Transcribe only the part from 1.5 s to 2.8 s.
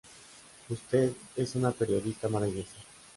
una periodista maravillosa.